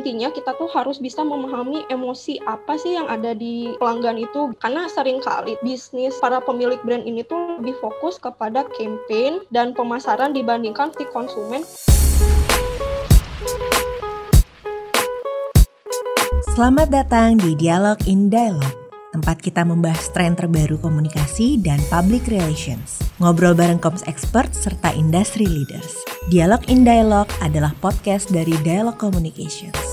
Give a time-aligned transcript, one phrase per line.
[0.00, 4.88] intinya kita tuh harus bisa memahami emosi apa sih yang ada di pelanggan itu karena
[4.88, 10.88] sering kali bisnis para pemilik brand ini tuh lebih fokus kepada campaign dan pemasaran dibandingkan
[10.96, 11.60] si konsumen.
[16.56, 18.72] Selamat datang di Dialog in Dialog,
[19.12, 23.04] tempat kita membahas tren terbaru komunikasi dan public relations.
[23.20, 25.92] Ngobrol bareng koms expert serta industry leaders.
[26.32, 29.89] Dialog in Dialog adalah podcast dari Dialog Communications.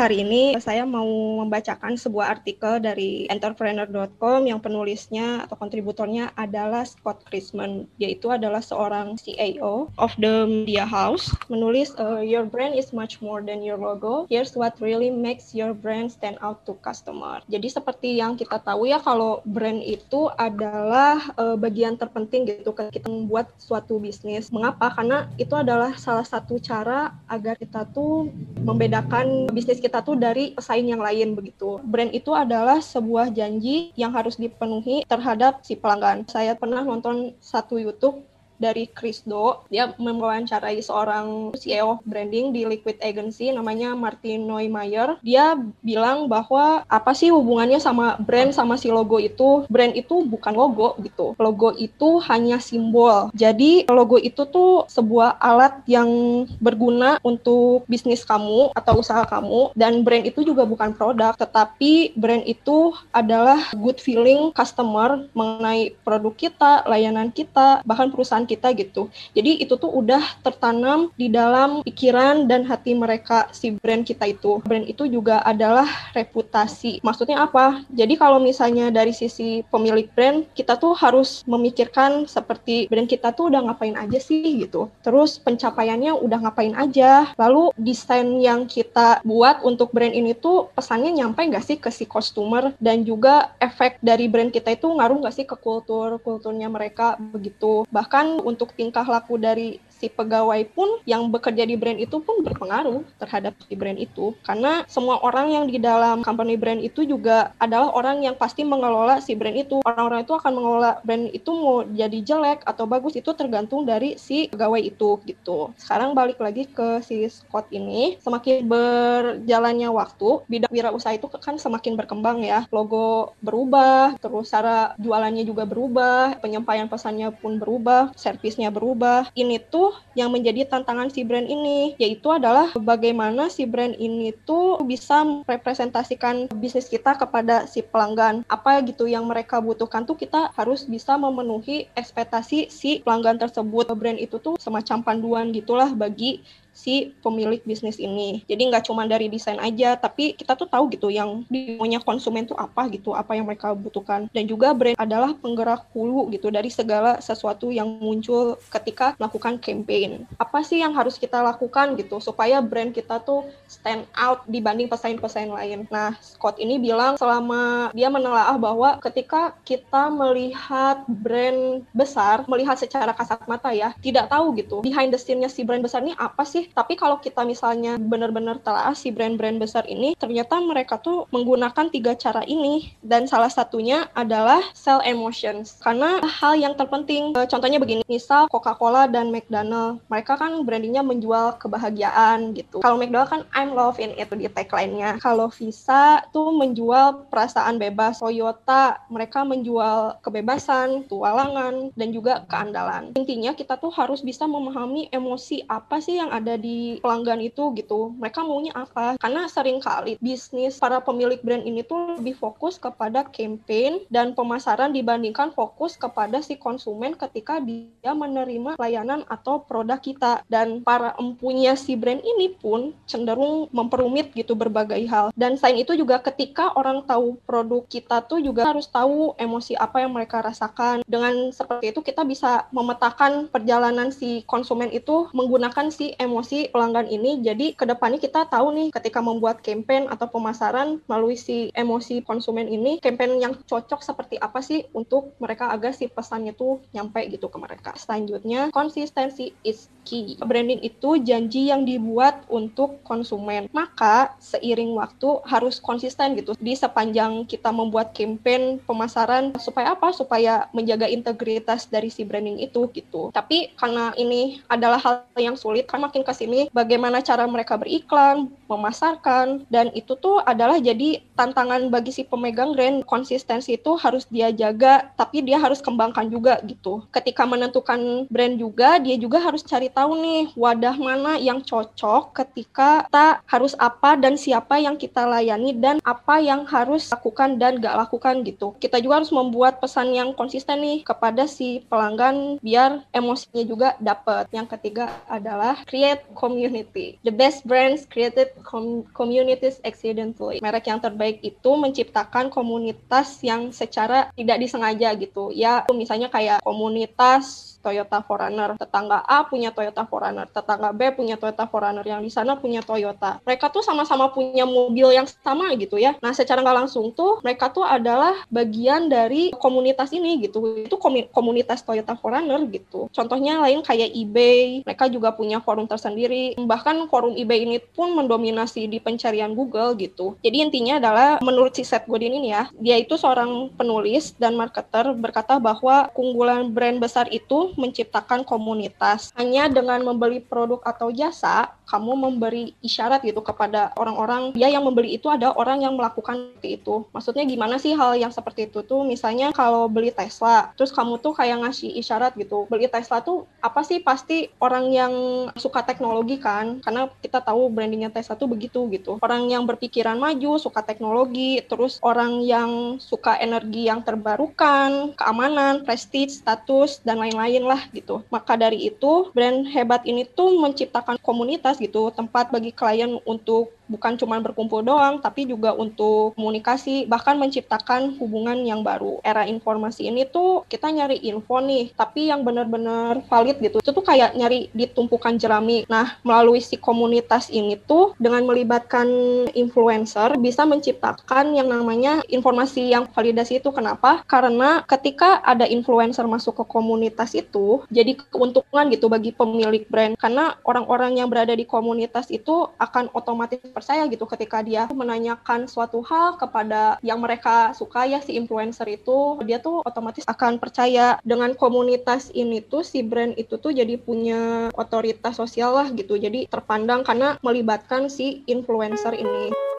[0.00, 1.04] Hari ini saya mau
[1.44, 7.84] membacakan sebuah artikel dari entrepreneur.com yang penulisnya atau kontributornya adalah Scott Chrisman.
[8.00, 11.28] Yaitu adalah seorang CEO of the media house.
[11.52, 14.24] Menulis, uh, your brand is much more than your logo.
[14.32, 17.44] Here's what really makes your brand stand out to customer.
[17.52, 23.04] Jadi seperti yang kita tahu ya kalau brand itu adalah uh, bagian terpenting gitu kita
[23.04, 24.48] membuat suatu bisnis.
[24.48, 24.96] Mengapa?
[24.96, 28.32] Karena itu adalah salah satu cara agar kita tuh
[28.64, 31.82] membedakan bisnis kita kita tuh dari pesaing yang lain begitu.
[31.82, 36.30] Brand itu adalah sebuah janji yang harus dipenuhi terhadap si pelanggan.
[36.30, 38.22] Saya pernah nonton satu YouTube
[38.60, 39.64] dari Chris Do.
[39.72, 45.16] Dia mewawancarai seorang CEO branding di Liquid Agency namanya Martin Neumayer.
[45.24, 49.64] Dia bilang bahwa apa sih hubungannya sama brand sama si logo itu?
[49.72, 51.32] Brand itu bukan logo gitu.
[51.40, 53.32] Logo itu hanya simbol.
[53.32, 60.04] Jadi logo itu tuh sebuah alat yang berguna untuk bisnis kamu atau usaha kamu dan
[60.04, 66.84] brand itu juga bukan produk tetapi brand itu adalah good feeling customer mengenai produk kita,
[66.84, 69.06] layanan kita, bahkan perusahaan kita gitu.
[69.30, 74.58] Jadi itu tuh udah tertanam di dalam pikiran dan hati mereka si brand kita itu.
[74.66, 76.98] Brand itu juga adalah reputasi.
[77.06, 77.86] Maksudnya apa?
[77.94, 83.54] Jadi kalau misalnya dari sisi pemilik brand, kita tuh harus memikirkan seperti brand kita tuh
[83.54, 84.90] udah ngapain aja sih gitu.
[85.06, 87.30] Terus pencapaiannya udah ngapain aja.
[87.38, 92.08] Lalu desain yang kita buat untuk brand ini tuh pesannya nyampe nggak sih ke si
[92.08, 97.20] customer dan juga efek dari brand kita itu ngaruh nggak sih ke kultur kulturnya mereka
[97.20, 97.84] begitu.
[97.92, 103.04] Bahkan untuk tingkah laku dari si pegawai pun yang bekerja di brand itu pun berpengaruh
[103.20, 104.32] terhadap si brand itu.
[104.40, 109.20] Karena semua orang yang di dalam company brand itu juga adalah orang yang pasti mengelola
[109.20, 109.84] si brand itu.
[109.84, 114.48] Orang-orang itu akan mengelola brand itu mau jadi jelek atau bagus itu tergantung dari si
[114.48, 115.76] pegawai itu gitu.
[115.76, 118.16] Sekarang balik lagi ke si Scott ini.
[118.24, 122.64] Semakin berjalannya waktu bidang wirausaha itu kan semakin berkembang ya.
[122.72, 129.28] Logo berubah terus cara jualannya juga berubah penyampaian pesannya pun berubah servisnya berubah.
[129.36, 134.82] Ini tuh yang menjadi tantangan si brand ini yaitu adalah bagaimana si brand ini tuh
[134.82, 138.42] bisa merepresentasikan bisnis kita kepada si pelanggan.
[138.50, 143.92] Apa gitu yang mereka butuhkan tuh kita harus bisa memenuhi ekspektasi si pelanggan tersebut.
[143.94, 146.40] Brand itu tuh semacam panduan gitulah bagi
[146.80, 148.40] si pemilik bisnis ini.
[148.48, 152.56] Jadi nggak cuma dari desain aja, tapi kita tuh tahu gitu yang dimaunya konsumen tuh
[152.56, 154.32] apa gitu, apa yang mereka butuhkan.
[154.32, 160.24] Dan juga brand adalah penggerak hulu gitu dari segala sesuatu yang muncul ketika melakukan campaign.
[160.40, 165.52] Apa sih yang harus kita lakukan gitu supaya brand kita tuh stand out dibanding pesaing-pesaing
[165.52, 165.84] lain.
[165.92, 173.12] Nah, Scott ini bilang selama dia menelaah bahwa ketika kita melihat brand besar, melihat secara
[173.12, 176.69] kasat mata ya, tidak tahu gitu behind the scene-nya si brand besar ini apa sih
[176.72, 182.12] tapi kalau kita misalnya benar-benar telah si brand-brand besar ini ternyata mereka tuh menggunakan tiga
[182.16, 182.92] cara ini.
[183.00, 185.78] Dan salah satunya adalah sell emotions.
[185.82, 191.58] Karena hal yang terpenting eh, contohnya begini misal Coca-Cola dan McDonald mereka kan brandingnya menjual
[191.60, 192.80] kebahagiaan gitu.
[192.80, 195.18] Kalau McDonald kan I'm love in it di tagline-nya.
[195.18, 198.22] Kalau Visa tuh menjual perasaan bebas.
[198.22, 203.12] Toyota mereka menjual kebebasan tualangan dan juga keandalan.
[203.18, 207.70] Intinya kita tuh harus bisa memahami emosi apa sih yang ada ada di pelanggan itu
[207.78, 208.10] gitu.
[208.18, 209.14] Mereka maunya apa?
[209.22, 214.90] Karena sering kali bisnis para pemilik brand ini tuh lebih fokus kepada campaign dan pemasaran
[214.90, 220.42] dibandingkan fokus kepada si konsumen ketika dia menerima layanan atau produk kita.
[220.50, 225.30] Dan para empunya si brand ini pun cenderung memperumit gitu berbagai hal.
[225.38, 230.02] Dan selain itu juga ketika orang tahu produk kita tuh juga harus tahu emosi apa
[230.02, 231.06] yang mereka rasakan.
[231.06, 237.04] Dengan seperti itu kita bisa memetakan perjalanan si konsumen itu menggunakan si emosi emosi pelanggan
[237.12, 237.44] ini.
[237.44, 242.64] Jadi ke depannya kita tahu nih ketika membuat campaign atau pemasaran melalui si emosi konsumen
[242.64, 247.52] ini, campaign yang cocok seperti apa sih untuk mereka agar si pesannya tuh nyampe gitu
[247.52, 247.92] ke mereka.
[248.00, 250.40] Selanjutnya, konsistensi is key.
[250.40, 253.68] Branding itu janji yang dibuat untuk konsumen.
[253.68, 260.08] Maka seiring waktu harus konsisten gitu di sepanjang kita membuat campaign pemasaran supaya apa?
[260.16, 263.28] Supaya menjaga integritas dari si branding itu gitu.
[263.28, 268.54] Tapi karena ini adalah hal yang sulit kan makin ke sini bagaimana cara mereka beriklan,
[268.70, 274.54] memasarkan dan itu tuh adalah jadi tantangan bagi si pemegang brand konsistensi itu harus dia
[274.54, 277.02] jaga tapi dia harus kembangkan juga gitu.
[277.10, 283.02] Ketika menentukan brand juga dia juga harus cari tahu nih wadah mana yang cocok ketika
[283.10, 287.96] kita harus apa dan siapa yang kita layani dan apa yang harus lakukan dan gak
[288.06, 288.76] lakukan gitu.
[288.78, 294.46] Kita juga harus membuat pesan yang konsisten nih kepada si pelanggan biar emosinya juga dapat.
[294.54, 297.20] Yang ketiga adalah create community.
[297.24, 300.60] The best brands created com communities accidentally.
[300.60, 305.54] Merek yang terbaik itu menciptakan komunitas yang secara tidak disengaja gitu.
[305.54, 308.76] Ya, misalnya kayak komunitas Toyota 4Runner.
[308.76, 313.40] Tetangga A punya Toyota 4Runner, tetangga B punya Toyota 4Runner, yang di sana punya Toyota.
[313.44, 316.12] Mereka tuh sama-sama punya mobil yang sama gitu ya.
[316.20, 320.84] Nah, secara nggak langsung tuh mereka tuh adalah bagian dari komunitas ini gitu.
[320.84, 321.00] Itu
[321.32, 323.08] komunitas Toyota 4Runner gitu.
[323.16, 326.09] Contohnya lain kayak eBay, mereka juga punya forum tersendiri.
[326.58, 330.38] Bahkan forum eBay ini pun mendominasi di pencarian Google gitu.
[330.40, 335.12] Jadi intinya adalah menurut si Seth Godin ini ya, dia itu seorang penulis dan marketer
[335.16, 339.30] berkata bahwa keunggulan brand besar itu menciptakan komunitas.
[339.36, 345.18] Hanya dengan membeli produk atau jasa, kamu memberi isyarat gitu kepada orang-orang dia yang membeli
[345.18, 347.02] itu ada orang yang melakukan itu.
[347.10, 349.02] Maksudnya gimana sih hal yang seperti itu tuh?
[349.02, 352.70] Misalnya kalau beli Tesla, terus kamu tuh kayak ngasih isyarat gitu.
[352.70, 353.98] Beli Tesla tuh apa sih?
[353.98, 355.12] Pasti orang yang
[355.58, 355.99] suka teknologi
[356.40, 356.80] kan?
[356.80, 359.20] Karena kita tahu brandingnya Tesla tuh begitu gitu.
[359.20, 366.40] Orang yang berpikiran maju, suka teknologi, terus orang yang suka energi yang terbarukan, keamanan, prestige,
[366.40, 368.22] status, dan lain-lain lain lah gitu.
[368.30, 374.14] Maka dari itu brand hebat ini tuh menciptakan komunitas gitu, tempat bagi klien untuk bukan
[374.14, 379.18] cuma berkumpul doang, tapi juga untuk komunikasi, bahkan menciptakan hubungan yang baru.
[379.26, 383.82] Era informasi ini tuh kita nyari info nih, tapi yang benar-benar valid gitu.
[383.82, 385.82] Itu tuh kayak nyari di tumpukan jerami.
[385.90, 389.10] Nah, melalui si komunitas ini tuh dengan melibatkan
[389.58, 393.74] influencer bisa menciptakan yang namanya informasi yang validasi itu.
[393.74, 394.22] Kenapa?
[394.30, 400.14] Karena ketika ada influencer masuk ke komunitas itu, jadi keuntungan gitu bagi pemilik brand.
[400.14, 406.06] Karena orang-orang yang berada di komunitas itu akan otomatis percaya gitu ketika dia menanyakan suatu
[406.06, 411.56] hal kepada yang mereka suka ya si influencer itu dia tuh otomatis akan percaya dengan
[411.58, 417.00] komunitas ini tuh si brand itu tuh jadi punya otoritas sosial lah gitu jadi terpandang
[417.00, 419.69] karena melibatkan si influencer ini.